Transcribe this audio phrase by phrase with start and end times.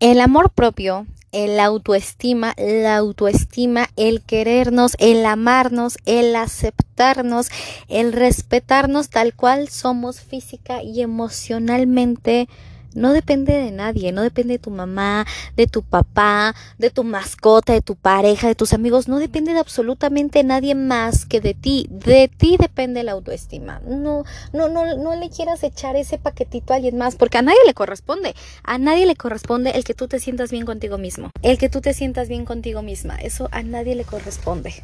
[0.00, 7.48] El amor propio, el autoestima, la autoestima, el querernos, el amarnos, el aceptarnos,
[7.88, 12.48] el respetarnos tal cual somos física y emocionalmente
[12.94, 17.72] no depende de nadie, no depende de tu mamá, de tu papá, de tu mascota,
[17.72, 21.86] de tu pareja, de tus amigos, no depende de absolutamente nadie más que de ti.
[21.90, 23.80] De ti depende la autoestima.
[23.86, 27.60] No, no, no, no le quieras echar ese paquetito a alguien más, porque a nadie
[27.66, 28.34] le corresponde.
[28.64, 31.30] A nadie le corresponde el que tú te sientas bien contigo mismo.
[31.42, 33.16] El que tú te sientas bien contigo misma.
[33.16, 34.82] Eso a nadie le corresponde.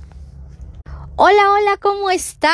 [1.19, 2.53] Hola, hola, ¿cómo están?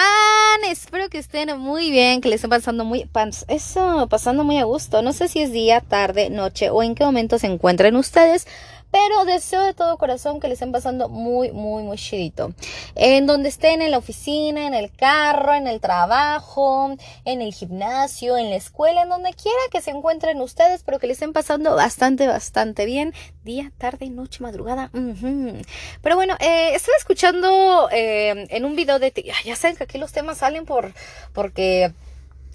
[0.70, 3.08] Espero que estén muy bien, que les estén pasando muy,
[3.48, 5.02] eso, pasando muy a gusto.
[5.02, 8.46] No sé si es día, tarde, noche o en qué momento se encuentren ustedes,
[8.92, 12.54] pero deseo de todo corazón que les estén pasando muy, muy, muy chidito.
[12.94, 18.36] En donde estén, en la oficina, en el carro, en el trabajo, en el gimnasio,
[18.36, 21.74] en la escuela, en donde quiera que se encuentren ustedes, pero que les estén pasando
[21.74, 23.14] bastante, bastante bien.
[23.44, 24.90] Día, tarde, noche, madrugada.
[24.92, 29.12] Pero bueno, eh, estoy escuchando eh, en un video de...
[29.44, 30.92] Ya saben que aquí los temas salen por...
[31.32, 31.92] porque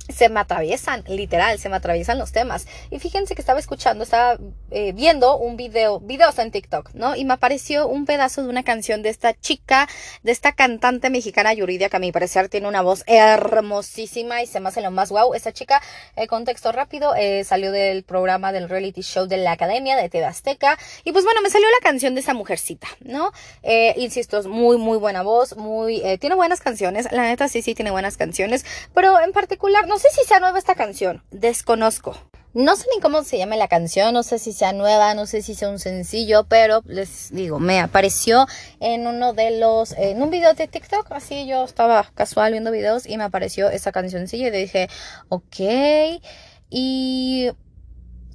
[0.10, 2.68] se me atraviesan, literal, se me atraviesan los temas.
[2.92, 4.38] Y fíjense que estaba escuchando, estaba
[4.72, 7.16] eh, viendo un video, videos en TikTok, ¿no?
[7.16, 9.88] Y me apareció un pedazo de una canción de esta chica,
[10.24, 14.60] de esta cantante mexicana Yuridia, que a mi parecer tiene una voz hermosísima y se
[14.60, 15.34] me hace lo más wow.
[15.34, 15.82] Esta chica,
[16.16, 20.26] eh, contexto rápido, eh, salió del programa del reality show de la Academia de TV
[20.26, 20.78] Azteca.
[21.04, 23.32] Y pues bueno, me salió la canción de esa mujercita, ¿no?
[23.64, 27.08] Eh, insisto, es muy, muy buena voz, muy, eh, tiene buenas canciones.
[27.12, 28.66] La neta sí, sí, tiene buenas canciones.
[28.94, 32.16] Pero en particular, no no sé si sea nueva esta canción, desconozco.
[32.53, 35.42] No sé ni cómo se llama la canción, no sé si sea nueva, no sé
[35.42, 38.45] si sea un sencillo, pero les digo, me apareció
[38.80, 43.08] en uno de los, en un video de TikTok, así yo estaba casual viendo videos
[43.08, 44.88] y me apareció esa cancioncilla y dije,
[45.30, 46.22] ok,
[46.70, 47.50] y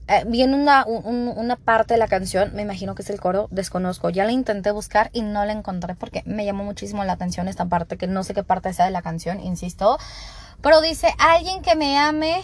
[0.09, 4.11] eh, viene una, una parte de la canción, me imagino que es el coro, desconozco.
[4.11, 7.67] Ya la intenté buscar y no la encontré porque me llamó muchísimo la atención esta
[7.67, 9.99] parte, que no sé qué parte sea de la canción, insisto.
[10.63, 12.43] Pero dice, alguien que me ame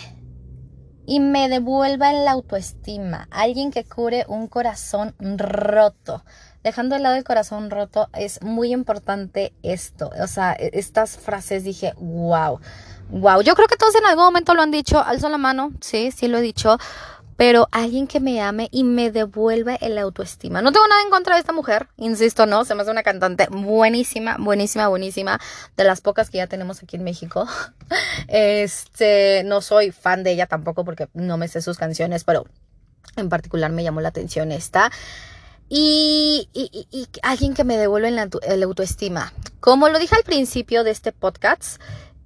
[1.07, 6.25] y me devuelva la autoestima, alguien que cure un corazón roto.
[6.65, 10.11] Dejando de lado el corazón roto, es muy importante esto.
[10.21, 12.61] O sea, e-, estas frases dije, wow,
[13.09, 13.41] wow.
[13.41, 16.29] Yo creo que todos en algún momento lo han dicho, alzo la mano, sí, sí
[16.29, 16.77] lo he dicho
[17.39, 20.61] pero alguien que me ame y me devuelva el autoestima.
[20.61, 23.47] No tengo nada en contra de esta mujer, insisto, no, se me hace una cantante
[23.49, 25.41] buenísima, buenísima, buenísima,
[25.77, 27.47] de las pocas que ya tenemos aquí en México.
[28.27, 32.45] Este, no soy fan de ella tampoco porque no me sé sus canciones, pero
[33.17, 34.91] en particular me llamó la atención esta.
[35.69, 36.49] Y,
[37.23, 39.33] alguien que me devuelva el, el autoestima.
[39.61, 41.81] Como lo dije al principio de este podcast,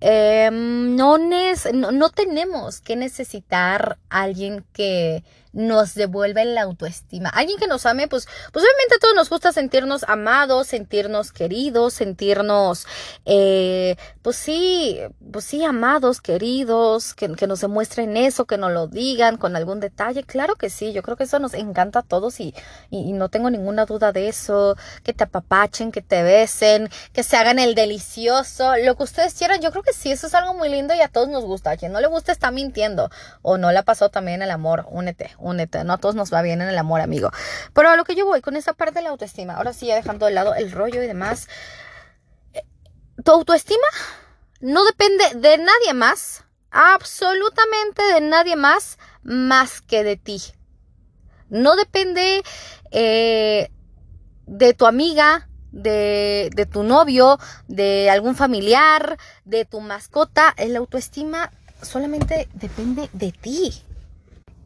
[0.05, 7.29] Em, no, no, tenemos que necesitar alguien que nos devuelve la autoestima.
[7.29, 11.95] Alguien que nos ame, pues, pues obviamente a todos nos gusta sentirnos amados, sentirnos queridos,
[11.95, 12.87] sentirnos,
[13.25, 18.87] eh, pues sí, pues sí, amados, queridos, que, que nos demuestren eso, que nos lo
[18.87, 20.25] digan con algún detalle.
[20.25, 22.55] Claro que sí, yo creo que eso nos encanta a todos y,
[22.91, 24.77] y, no tengo ninguna duda de eso.
[25.03, 29.61] Que te apapachen, que te besen, que se hagan el delicioso, lo que ustedes quieran.
[29.61, 31.73] Yo creo que sí, eso es algo muy lindo y a todos nos gusta.
[31.73, 33.11] A quien no le gusta está mintiendo
[33.43, 34.87] o no le pasó también el amor.
[34.91, 37.31] Únete únete, no a todos nos va bien en el amor, amigo.
[37.75, 39.97] Pero a lo que yo voy con esa parte de la autoestima, ahora sí, ya
[39.97, 41.49] dejando de lado el rollo y demás,
[42.55, 42.63] eh,
[43.25, 43.87] tu autoestima
[44.61, 50.41] no depende de nadie más, absolutamente de nadie más, más que de ti.
[51.49, 52.43] No depende
[52.93, 53.71] eh,
[54.47, 60.55] de tu amiga, de, tu novio, de algún familiar, de tu mascota.
[60.57, 61.51] El autoestima
[61.83, 63.85] solamente depende de ti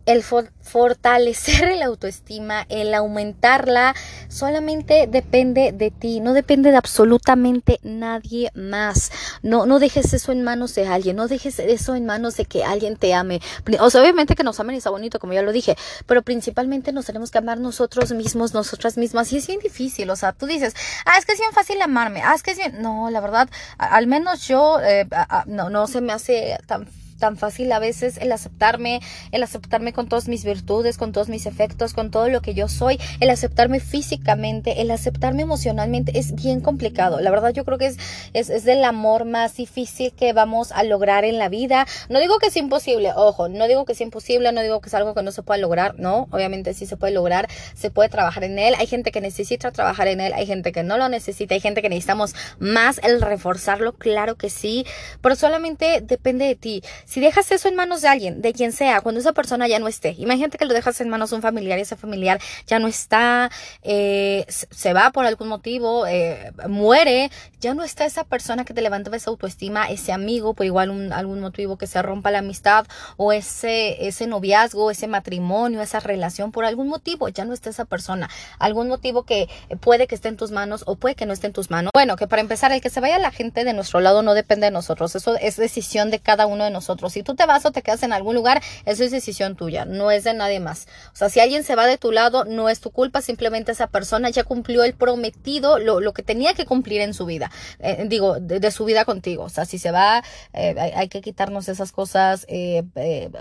[0.07, 3.95] el fortalecer el autoestima, el aumentarla,
[4.29, 9.11] solamente depende de ti, no depende de absolutamente nadie más.
[9.43, 12.65] No, no dejes eso en manos de alguien, no dejes eso en manos de que
[12.65, 13.41] alguien te ame.
[13.81, 17.07] O sea, obviamente que nos amen está bonito, como ya lo dije, pero principalmente nos
[17.07, 20.75] tenemos que amar nosotros mismos, nosotras mismas, y es bien difícil, o sea, tú dices,
[21.05, 23.49] ah, es que es bien fácil amarme, ah, es que es bien, no, la verdad,
[23.79, 25.07] al menos yo, eh,
[25.47, 26.87] no, no se me hace tan
[27.19, 29.01] tan fácil a veces el aceptarme,
[29.33, 32.69] el aceptarme con todas mis virtudes, con todos mis efectos, con todo lo que yo
[32.69, 37.21] soy, el aceptarme físicamente, el aceptarme emocionalmente es bien complicado.
[37.21, 37.99] La verdad yo creo que es,
[38.33, 41.87] es, es del amor más difícil que vamos a lograr en la vida.
[42.09, 44.95] No digo que es imposible, ojo, no digo que es imposible, no digo que es
[44.95, 48.45] algo que no se pueda lograr, no, obviamente sí se puede lograr, se puede trabajar
[48.45, 51.55] en él, hay gente que necesita trabajar en él, hay gente que no lo necesita,
[51.55, 54.87] hay gente que necesitamos más el reforzarlo, claro que sí,
[55.21, 59.01] pero solamente depende de ti Si dejas eso en manos de alguien, de quien sea,
[59.01, 61.79] cuando esa persona ya no esté, imagínate que lo dejas en manos de un familiar
[61.79, 63.49] y ese familiar ya no está,
[63.83, 67.31] eh, se va por algún motivo, eh, muere,
[67.61, 71.13] ya no está esa persona que te levantaba esa autoestima, ese amigo, por igual un,
[71.13, 72.87] algún motivo que se rompa la amistad
[73.17, 77.85] o ese, ese noviazgo, ese matrimonio, esa relación, por algún motivo ya no está esa
[77.85, 79.49] persona, algún motivo que
[79.81, 81.93] puede que esté en tus manos o puede que no esté en tus manos.
[81.95, 84.67] Bueno, que para empezar, el que se vaya la gente de nuestro lado no depende
[84.67, 86.96] de nosotros, eso es decisión de cada uno de nosotros.
[87.11, 90.11] Si tú te vas o te quedas en algún lugar, eso es decisión tuya, no
[90.11, 90.87] es de nadie más.
[91.13, 93.87] O sea, si alguien se va de tu lado, no es tu culpa, simplemente esa
[93.87, 98.05] persona ya cumplió el prometido, lo, lo que tenía que cumplir en su vida, eh,
[98.09, 99.45] digo, de, su vida contigo.
[99.45, 100.23] O sea, si se va,
[100.53, 102.83] eh, hay, que quitarnos esas cosas, eh,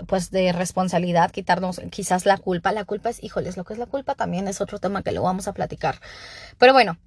[0.06, 2.72] pues de responsabilidad, quitarnos quizás la culpa.
[2.72, 5.22] La culpa es, híjoles, lo que es la culpa también es otro tema que lo
[5.22, 6.00] vamos a platicar.
[6.58, 6.98] Pero bueno,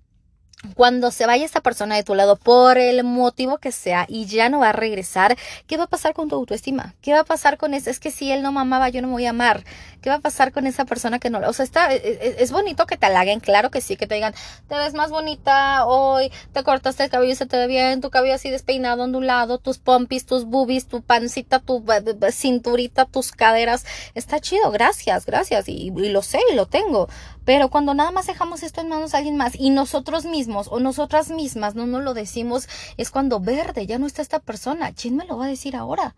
[0.76, 4.50] cuando se vaya esta persona de tu lado por el motivo que sea y ya
[4.50, 6.96] no va a regresar, ¿qué va a pasar con tu autoestima?
[7.02, 7.90] ¿Qué va a pasar con eso?
[7.90, 9.64] Es que si él no me amaba, yo no me voy a amar.
[10.02, 11.40] ¿Qué va a pasar con esa persona que no?
[11.40, 14.16] O sea, está, e, e, es, bonito que te halaguen, claro que sí, que te
[14.16, 14.34] digan,
[14.68, 18.10] te ves más bonita hoy, te cortaste el cabello y se te ve bien, tu
[18.10, 21.84] cabello así despeinado, ondulado, tus pompis, tus boobies, tu pancita, tu
[22.32, 23.86] cinturita, tus caderas.
[24.14, 25.68] Está chido, gracias, gracias.
[25.68, 27.10] Y, y lo sé, y lo tengo.
[27.46, 30.80] Pero cuando nada más dejamos esto en manos de alguien más y nosotros mismos o
[30.80, 34.92] nosotras mismas no nos lo decimos, es cuando verde, ya no está esta persona.
[34.94, 36.16] ¿Quién me lo va a decir ahora?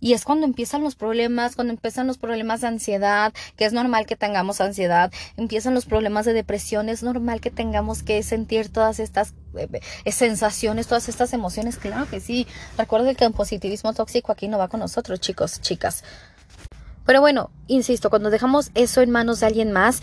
[0.00, 4.06] Y es cuando empiezan los problemas, cuando empiezan los problemas de ansiedad, que es normal
[4.06, 9.00] que tengamos ansiedad, empiezan los problemas de depresión, es normal que tengamos que sentir todas
[9.00, 11.78] estas eh, eh, sensaciones, todas estas emociones.
[11.78, 12.46] Claro que sí.
[12.76, 16.04] Recuerden que el positivismo tóxico aquí no va con nosotros, chicos, chicas.
[17.04, 20.02] Pero bueno, insisto, cuando dejamos eso en manos de alguien más,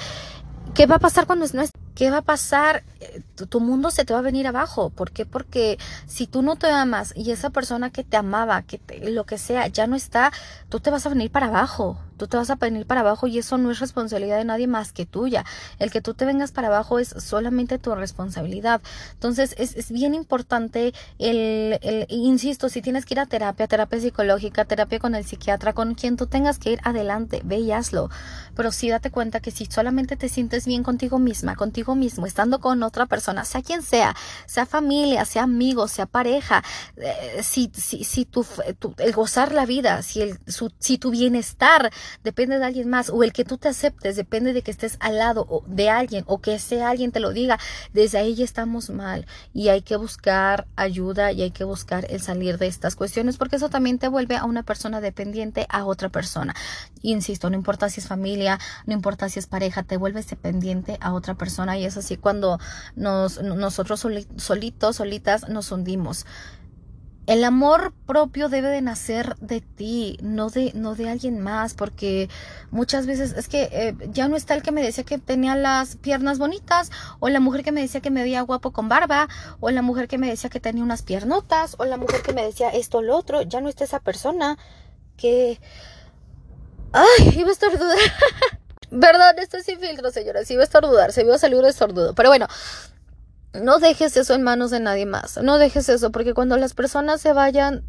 [0.75, 1.53] ¿Qué va a pasar cuando es?
[1.95, 2.83] ¿Qué va a pasar?
[3.13, 4.89] Eh, tu, mundo se te va a venir abajo.
[4.89, 5.25] ¿Por qué?
[5.25, 8.79] Porque si tú no te amas y esa persona que te amaba, que
[9.09, 10.31] lo que sea, ya no está,
[10.69, 13.37] tú te vas a venir para abajo tú te vas a venir para abajo y
[13.37, 15.45] eso no es responsabilidad de nadie más que tuya.
[15.79, 18.81] El que tú te vengas para abajo es solamente tu responsabilidad.
[19.13, 23.99] Entonces es, es bien importante el, el, insisto, si tienes que ir a terapia, terapia
[23.99, 28.09] psicológica, terapia con el psiquiatra, con quien tú tengas que ir adelante, ve y hazlo.
[28.55, 32.59] Pero sí date cuenta que si solamente te sientes bien contigo misma, contigo mismo, estando
[32.59, 34.15] con otra persona, sea quien sea,
[34.45, 36.63] sea familia, sea amigo, sea pareja,
[36.95, 38.45] eh, si, si, si tu,
[38.97, 40.39] el gozar la vida, si, el,
[40.79, 41.91] si tu bienestar
[42.23, 45.17] depende de alguien más o el que tú te aceptes depende de que estés al
[45.17, 47.59] lado de alguien o que ese alguien te lo diga,
[47.91, 52.21] desde ahí ya estamos mal y hay que buscar ayuda y hay que buscar el
[52.21, 56.07] salir de estas cuestiones porque eso también te vuelve a una persona dependiente a otra
[56.07, 56.55] persona.
[57.01, 61.13] Insisto, no importa si es familia, no importa si es pareja, te vuelves dependiente a
[61.13, 62.59] otra persona y es así cuando
[62.95, 63.99] nos, nosotros
[64.37, 66.25] solitos, solitas nos hundimos.
[67.27, 72.29] El amor propio debe de nacer de ti, no de, no de alguien más, porque
[72.69, 75.95] muchas veces es que eh, ya no está el que me decía que tenía las
[75.95, 79.27] piernas bonitas, o la mujer que me decía que me veía guapo con barba,
[79.59, 82.43] o la mujer que me decía que tenía unas piernotas, o la mujer que me
[82.43, 84.59] decía esto o lo otro, ya no está esa persona
[85.17, 85.59] que...
[86.91, 87.97] Ay, iba a estornudar.
[88.97, 89.37] ¿Verdad?
[89.39, 90.45] Esto es sin filtro, señora.
[90.45, 92.15] Sí iba a estornudar, se iba a salir un estornudo.
[92.15, 92.47] Pero bueno,
[93.53, 95.37] no dejes eso en manos de nadie más.
[95.43, 97.83] No dejes eso, porque cuando las personas se vayan,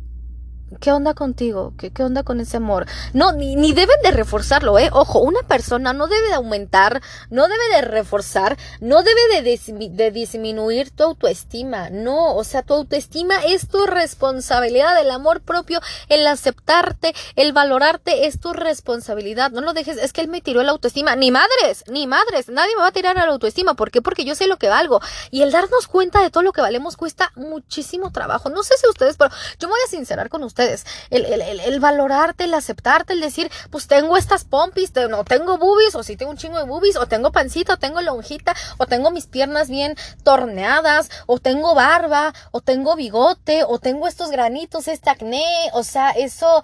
[0.81, 1.75] ¿Qué onda contigo?
[1.79, 2.87] ¿Qué, ¿Qué, onda con ese amor?
[3.13, 4.91] No, ni, ni deben de reforzarlo, ¿eh?
[4.93, 10.11] Ojo, una persona no debe de aumentar, no debe de reforzar, no debe de, de
[10.11, 11.89] disminuir tu autoestima.
[11.91, 18.27] No, o sea, tu autoestima es tu responsabilidad, el amor propio, el aceptarte, el valorarte
[18.27, 19.53] es tu responsabilidad.
[19.53, 21.15] No lo dejes, es que él me tiró la autoestima.
[21.15, 23.75] Ni madres, ni madres, nadie me va a tirar a la autoestima.
[23.75, 24.03] ¿Por qué?
[24.03, 25.01] Porque yo sé lo que valgo.
[25.31, 28.51] Y el darnos cuenta de todo lo que valemos cuesta muchísimo trabajo.
[28.51, 29.31] No sé si ustedes, pero
[29.61, 30.87] yo me voy a sincerar con ustedes ustedes.
[31.11, 35.95] El, el, el, valorarte, el aceptarte, el decir, pues tengo estas pompis, no tengo boobies,
[35.95, 39.11] o si tengo un chingo de boobies, o tengo pancita, o tengo lonjita, o tengo
[39.11, 45.11] mis piernas bien torneadas, o tengo barba, o tengo bigote, o tengo estos granitos, este
[45.11, 45.45] acné,
[45.75, 46.63] o sea, eso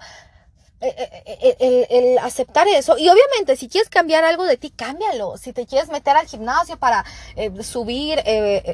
[0.83, 2.97] eh, eh, eh, el, aceptar eso.
[2.97, 5.37] Y obviamente, si quieres cambiar algo de ti, cámbialo.
[5.37, 7.05] Si te quieres meter al gimnasio para
[7.61, 8.21] subir,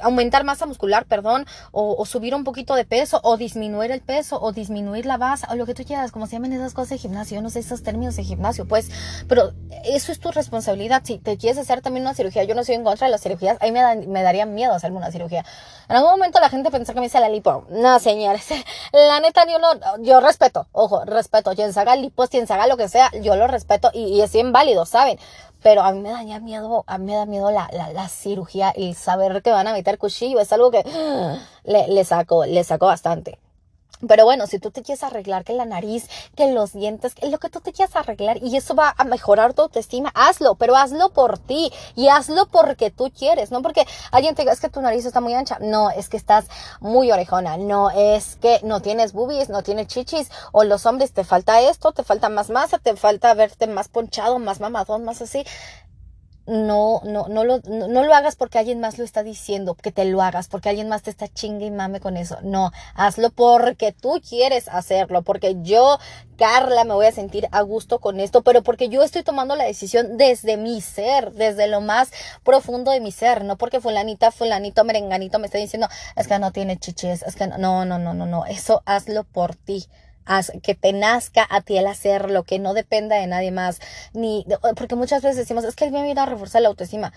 [0.01, 4.51] aumentar masa muscular, perdón, o, subir un poquito de peso, o disminuir el peso, o
[4.51, 7.35] disminuir la base, o lo que tú quieras, como se llaman esas cosas de gimnasio.
[7.35, 8.89] Yo no sé esos términos de gimnasio, pues,
[9.27, 11.01] pero eso es tu responsabilidad.
[11.05, 13.57] Si te quieres hacer también una cirugía, yo no soy en contra de las cirugías,
[13.61, 15.45] ahí me, me daría miedo hacerme una cirugía.
[15.87, 17.65] En algún momento la gente pensó que me hice la lipo.
[17.69, 18.47] No, señores,
[18.93, 19.69] la neta, yo no,
[20.03, 23.91] yo respeto, ojo, respeto, quien lipos, quien se haga lo que sea, yo lo respeto
[23.94, 25.20] y, es bien válido, ¿saben?
[25.62, 28.94] Pero a mí me da miedo, a mí me da miedo la, la, cirugía y
[28.94, 30.84] saber que van a meter cuchillo, es algo que
[31.63, 33.39] le, le saco, le saco bastante.
[34.08, 37.38] Pero bueno, si tú te quieres arreglar que la nariz, que los dientes, que lo
[37.38, 41.10] que tú te quieras arreglar y eso va a mejorar tu autoestima, hazlo, pero hazlo
[41.10, 44.82] por ti y hazlo porque tú quieres, no porque alguien te diga es que tu
[44.82, 46.46] nariz está muy ancha, no, es que estás
[46.79, 51.25] muy orejona, no, es que no tienes boobies, no tienes chichis o los hombres te
[51.25, 55.46] falta esto, te falta más masa, te falta verte más ponchado, más mamadón, más así
[56.50, 60.03] no, no, no lo, no, lo hagas porque alguien más lo está diciendo, que te
[60.06, 62.38] lo hagas, porque alguien más te está chingue y mame con eso.
[62.41, 66.00] No, hazlo porque tú quieres hacerlo, porque yo,
[66.38, 69.65] Carla, me voy a sentir a gusto con esto, pero porque yo estoy tomando la
[69.65, 72.12] decisión desde mi ser, desde lo más
[72.44, 76.51] profundo de mi ser, no porque fulanita, fulanito, merenganito me está diciendo, es que no
[76.51, 79.88] tiene chiches, es que no, no, no, no, no, eso hazlo por ti
[80.63, 83.79] que te nazca a ti el hacerlo, que no dependa de nadie más,
[84.13, 84.45] ni,
[84.75, 87.13] porque muchas veces decimos, es que él me viene a reforzar la autoestima.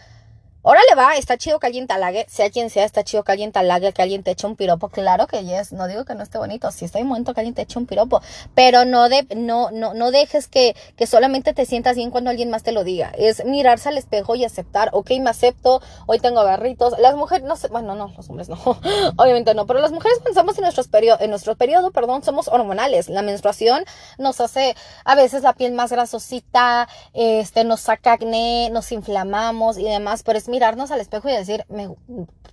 [0.64, 3.50] Órale va, está chido que alguien te halague, sea quien sea, está chido que alguien
[3.50, 6.22] te halague, que alguien te eche un piropo, claro que yes, no digo que no
[6.22, 8.22] esté bonito, sí está en momento que alguien te eche un piropo,
[8.54, 12.48] pero no de, no, no, no dejes que, que solamente te sientas bien cuando alguien
[12.48, 16.44] más te lo diga, es mirarse al espejo y aceptar, ok, me acepto, hoy tengo
[16.44, 18.56] barritos, las mujeres, no sé, bueno, no, los hombres no,
[19.16, 23.08] obviamente no, pero las mujeres pensamos en nuestros periodo, en nuestro periodo, perdón, somos hormonales,
[23.08, 23.84] la menstruación
[24.16, 29.82] nos hace a veces la piel más grasosita, este, nos saca acné, nos inflamamos y
[29.82, 31.88] demás, pero es mirarnos al espejo y decir, me,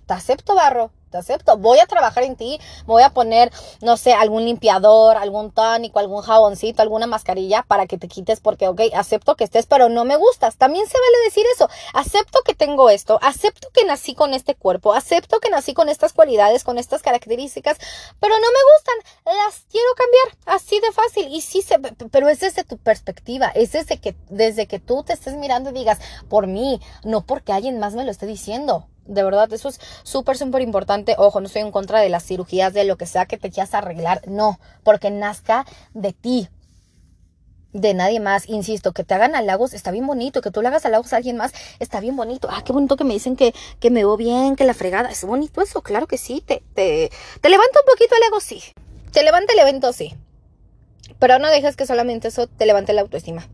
[0.06, 4.12] te acepto barro, te acepto, voy a trabajar en ti, voy a poner, no sé,
[4.12, 9.36] algún limpiador, algún tónico, algún jaboncito, alguna mascarilla para que te quites porque, ok, acepto
[9.36, 10.56] que estés, pero no me gustas.
[10.56, 14.94] También se vale decir eso, acepto que tengo esto, acepto que nací con este cuerpo,
[14.94, 17.78] acepto que nací con estas cualidades, con estas características,
[18.20, 21.28] pero no me gustan, las quiero cambiar, así de fácil.
[21.34, 25.12] Y sí, se, pero es desde tu perspectiva, es desde que, desde que tú te
[25.12, 25.98] estés mirando y digas,
[26.28, 28.89] por mí, no porque alguien más me lo esté diciendo.
[29.10, 31.16] De verdad, eso es súper, súper importante.
[31.18, 33.74] Ojo, no estoy en contra de las cirugías, de lo que sea que te quieras
[33.74, 34.22] arreglar.
[34.28, 36.48] No, porque nazca de ti,
[37.72, 38.48] de nadie más.
[38.48, 41.36] Insisto, que te hagan halagos está bien bonito, que tú le hagas halagos a alguien
[41.36, 42.46] más está bien bonito.
[42.52, 45.10] Ah, qué bonito que me dicen que, que me veo bien, que la fregada.
[45.10, 46.40] Es bonito eso, claro que sí.
[46.40, 48.62] Te, te, te levanta un poquito el ego, sí.
[49.10, 50.14] Te levanta el evento, sí.
[51.18, 53.48] Pero no dejes que solamente eso te levante la autoestima.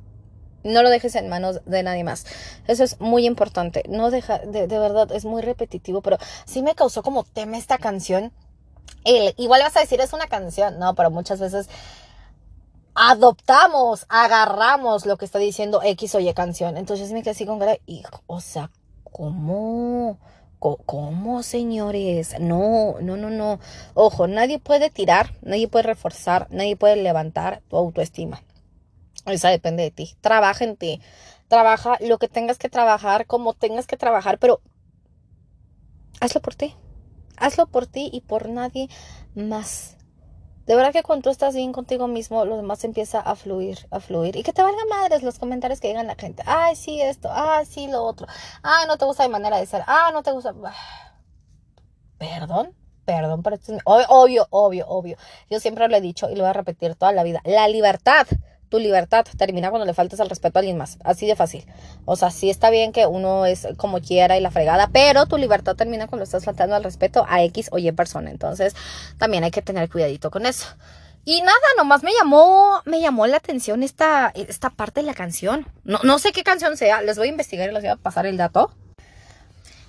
[0.67, 2.27] No lo dejes en manos de nadie más.
[2.67, 3.83] Eso es muy importante.
[3.89, 8.33] No deja, de, verdad, es muy repetitivo, pero sí me causó como tema esta canción.
[9.05, 11.69] igual vas a decir, es una canción, no, pero muchas veces
[12.95, 16.77] adoptamos, agarramos lo que está diciendo X o Y canción.
[16.77, 18.71] Entonces me quedé así con cara, hijo, o sea,
[19.05, 20.19] ¿cómo?
[20.59, 22.35] ¿Cómo, señores?
[22.41, 23.61] No, no, no, no.
[23.95, 28.43] Ojo, nadie puede tirar, nadie puede reforzar, nadie puede levantar tu autoestima.
[29.27, 30.17] Esa depende de ti.
[30.21, 31.01] Trabaja en ti.
[31.49, 34.61] Trabaja lo que tengas que trabajar, como tengas que trabajar, pero
[36.21, 36.75] hazlo por ti.
[37.37, 38.89] Hazlo por ti y por nadie
[39.35, 39.97] más.
[40.67, 44.01] De verdad que cuando tú estás bien contigo mismo, lo demás empieza a fluir, a
[44.01, 44.35] fluir.
[44.37, 46.43] Y que te valga madres los comentarios que digan la gente.
[46.45, 47.29] Ay, sí, esto.
[47.33, 48.27] Ay, sí, lo otro.
[48.65, 49.83] Ay, no te gusta mi manera de ser.
[49.87, 50.53] Ay, no te gusta.
[52.19, 53.83] Perdón, perdón, pero esto es...
[53.85, 55.19] obvio, obvio, obvio.
[55.51, 57.43] Yo siempre lo he dicho y lo voy a repetir toda la vida.
[57.45, 58.27] La libertad
[58.69, 60.99] tu libertad termina cuando le faltas el respeto a alguien más.
[61.05, 61.65] Así de fácil.
[62.05, 65.39] O sea, sí está bien que uno es como quiera y la fregada, pero tu
[65.39, 68.31] libertad termina cuando estás faltando al respeto a X o Y persona.
[68.31, 68.75] Entonces,
[69.19, 70.67] también hay que tener cuidadito con eso.
[71.25, 75.67] Y nada, nomás me llamó, me llamó la atención esta, esta parte de la canción.
[75.83, 78.27] No, no sé qué canción sea, les voy a investigar y les voy a pasar
[78.27, 78.73] el dato.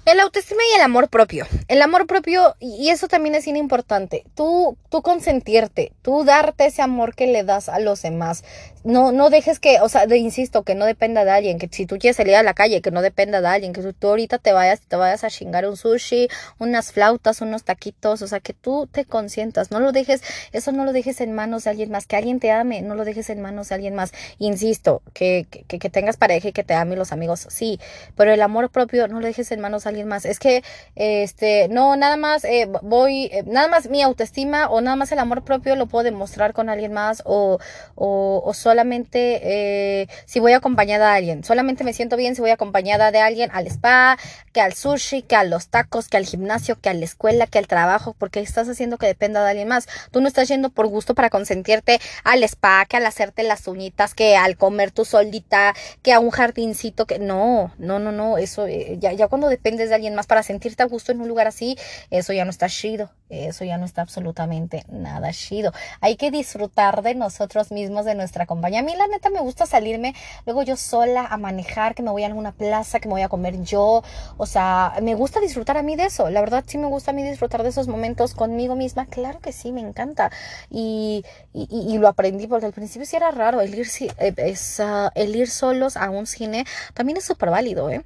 [0.08, 1.46] El autoestima y el amor propio.
[1.68, 4.24] El amor propio, y eso también es bien importante.
[4.36, 8.46] Tú, tú consentirte, tú darte ese amor que le das a los demás.
[8.86, 11.98] No, no dejes que, o sea, insisto, que no dependa de alguien, que si tú
[11.98, 14.80] quieres salir a la calle, que no dependa de alguien, que tú, ahorita te vayas,
[14.80, 19.04] te vayas a chingar un sushi, unas flautas, unos taquitos, o sea, que tú te
[19.04, 20.22] consientas, no lo dejes,
[20.54, 23.04] eso no lo dejes en manos de alguien más, que alguien te ame, no lo
[23.04, 24.14] dejes en manos de alguien más.
[24.38, 27.82] Insisto, que, que, que tengas pareja y que te ame los amigos, sí,
[28.16, 30.26] pero el amor propio no lo dejes en manos de alguien más.
[30.26, 30.64] Es que,
[30.96, 35.20] este, no, nada más eh, voy, eh, nada más mi autoestima o nada más el
[35.20, 37.60] amor propio lo puedo demostrar con alguien más o,
[37.96, 41.44] o, o solamente eh, si voy acompañada de alguien.
[41.44, 44.18] Solamente me siento bien si voy acompañada de alguien al spa,
[44.54, 47.60] que al sushi, que a los tacos, que al gimnasio, que a la escuela, que
[47.60, 49.88] al trabajo, porque estás haciendo que dependa de alguien más.
[50.12, 54.14] Tú no estás yendo por gusto para consentirte al spa, que al hacerte las uñitas,
[54.14, 58.68] que al comer tu solita, que a un jardincito, que no, no, no, no, eso
[58.68, 61.48] eh, ya, ya cuando depende de alguien más para sentirte a gusto en un lugar
[61.48, 61.78] así,
[62.10, 63.10] eso ya no está chido.
[63.30, 65.74] Eso ya no está absolutamente nada chido.
[66.00, 68.80] Hay que disfrutar de nosotros mismos, de nuestra compañía.
[68.80, 70.16] A mí la neta me gusta salirme
[70.46, 73.30] luego yo sola a manejar, que me voy a alguna plaza, que me voy a
[73.30, 74.02] comer yo.
[74.38, 76.30] O sea, me gusta disfrutar a mí de eso.
[76.30, 79.06] La verdad sí me gusta a mí disfrutar de esos momentos conmigo misma.
[79.08, 80.32] Claro que sí, me encanta.
[80.70, 83.88] Y, y, lo aprendí porque al principio sí era raro el ir,
[84.20, 84.56] eh,
[85.16, 86.66] el ir solos a un cine.
[86.94, 88.06] También es súper válido, ¿eh?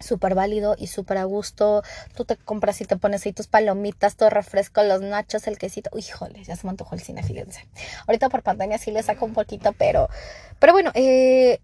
[0.00, 1.82] Súper válido y súper a gusto.
[2.14, 5.90] Tú te compras y te pones ahí tus palomitas, todo refresco, los nachos, el quesito.
[5.96, 7.66] Híjole, ya se me antojó el cine, fíjense.
[8.06, 10.08] Ahorita por pandemia sí le saco un poquito, pero,
[10.58, 11.60] pero bueno, eh,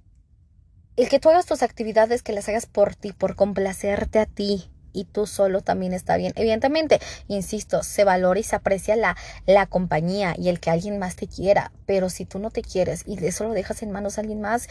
[0.96, 4.70] el que tú hagas tus actividades, que las hagas por ti, por complacerte a ti,
[4.96, 6.32] y tú solo también está bien.
[6.36, 11.16] Evidentemente, insisto, se valora y se aprecia la, la compañía y el que alguien más
[11.16, 14.22] te quiera, pero si tú no te quieres y eso lo dejas en manos de
[14.22, 14.68] alguien más,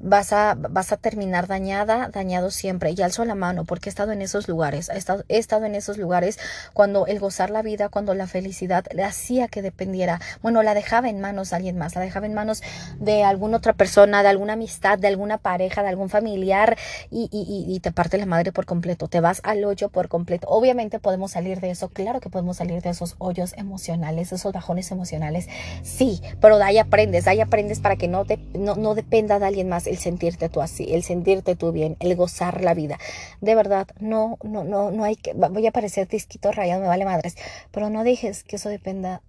[0.00, 2.92] vas a, vas a terminar dañada, dañado siempre.
[2.96, 5.74] Y alzo la mano porque he estado en esos lugares, he estado, he estado en
[5.74, 6.38] esos lugares
[6.72, 11.08] cuando el gozar la vida, cuando la felicidad le hacía que dependiera, bueno, la dejaba
[11.08, 12.62] en manos de alguien más, la dejaba en manos
[12.98, 16.76] de alguna otra persona, de alguna amistad, de alguna pareja, de algún familiar
[17.10, 20.48] y, y, y te parte la madre por completo, te vas al hoyo por completo.
[20.48, 24.90] Obviamente podemos salir de eso, claro que podemos salir de esos hoyos emocionales, esos bajones
[24.90, 25.48] emocionales,
[25.82, 29.46] sí, pero de ahí aprendes, de ahí aprendes para que no, te, no, dependa de
[29.46, 32.98] alguien más el sentirte tú así, el sentirte tú bien, el gozar la vida.
[33.40, 37.04] De verdad, no, no, no, no hay que, voy a parecer disquito rayado, me vale
[37.04, 37.36] madres,
[37.70, 39.22] pero no dejes que eso dependa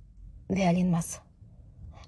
[0.48, 1.22] de alguien más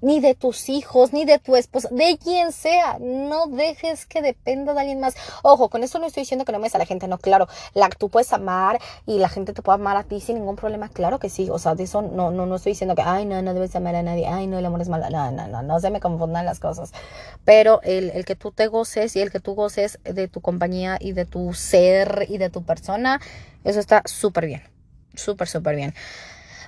[0.01, 2.97] ni de tus hijos, ni de tu esposa, de quien sea.
[2.99, 5.15] No dejes que dependa de alguien más.
[5.43, 7.47] Ojo, con esto no estoy diciendo que no ames a la gente, no, claro.
[7.73, 10.89] La, tú puedes amar y la gente te puede amar a ti sin ningún problema,
[10.89, 11.49] claro que sí.
[11.49, 13.95] O sea, de eso no, no, no estoy diciendo que, ay, no, no debes amar
[13.95, 15.09] a nadie, ay, no, el amor es malo.
[15.09, 16.91] No, no, no, no se me confundan las cosas.
[17.45, 20.97] Pero el, el que tú te goces y el que tú goces de tu compañía
[20.99, 23.19] y de tu ser y de tu persona,
[23.63, 24.63] eso está súper bien.
[25.13, 25.93] Súper, súper bien.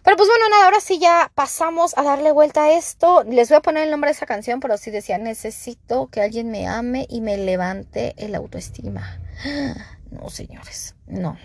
[0.03, 3.23] Pero pues bueno, nada, ahora sí ya pasamos a darle vuelta a esto.
[3.23, 6.51] Les voy a poner el nombre de esa canción, pero sí decía, necesito que alguien
[6.51, 9.19] me ame y me levante el autoestima.
[10.13, 11.39] No, señores, no.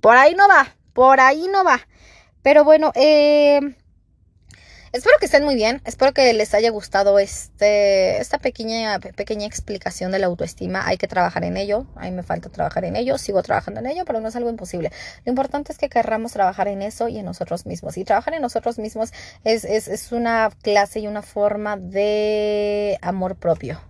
[0.00, 1.80] Por ahí no va, por ahí no va.
[2.40, 3.58] Pero bueno, eh,
[4.94, 10.12] Espero que estén muy bien, espero que les haya gustado este, esta pequeña, pequeña explicación
[10.12, 10.86] de la autoestima.
[10.86, 13.88] Hay que trabajar en ello, a mí me falta trabajar en ello, sigo trabajando en
[13.88, 14.92] ello, pero no es algo imposible.
[15.24, 17.96] Lo importante es que querramos trabajar en eso y en nosotros mismos.
[17.96, 23.34] Y trabajar en nosotros mismos es, es, es una clase y una forma de amor
[23.34, 23.80] propio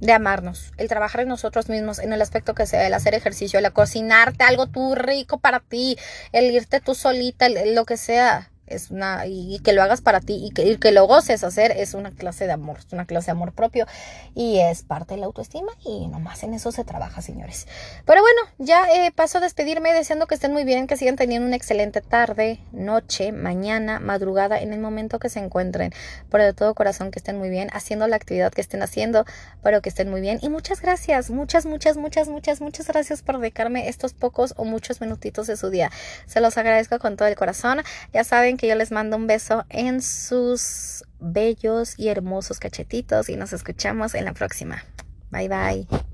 [0.00, 3.58] de amarnos, el trabajar en nosotros mismos, en el aspecto que sea, el hacer ejercicio,
[3.58, 5.98] el cocinarte algo tú rico para ti,
[6.32, 10.40] el irte tú solita, lo que sea, es una, y, que lo hagas para ti
[10.42, 13.32] y que, que lo goces hacer es una clase de amor, es una clase de
[13.32, 13.86] amor propio
[14.34, 17.66] y es parte de la autoestima y nomás en eso se trabaja, señores.
[18.06, 21.46] Pero bueno, ya eh, paso a despedirme deseando que estén muy bien, que sigan teniendo
[21.46, 25.92] una excelente tarde, noche, mañana, madrugada, en el momento que se encuentren.
[26.30, 29.24] Pero de todo corazón que estén muy bien, haciendo la actividad que estén haciendo,
[29.62, 30.38] pero que estén muy bien.
[30.42, 35.00] Y muchas gracias, muchas, muchas, muchas, muchas, muchas gracias por dedicarme estos pocos o muchos
[35.00, 35.90] minutitos de su día.
[36.26, 37.82] Se los agradezco con todo el corazón.
[38.12, 43.36] Ya saben que yo les mando un beso en sus bellos y hermosos cachetitos y
[43.36, 44.84] nos escuchamos en la próxima.
[45.30, 46.09] Bye bye.